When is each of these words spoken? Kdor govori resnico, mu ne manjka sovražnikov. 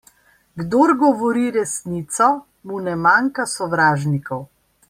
Kdor 0.61 0.93
govori 1.03 1.43
resnico, 1.57 2.31
mu 2.71 2.83
ne 2.89 2.97
manjka 3.05 3.49
sovražnikov. 3.57 4.47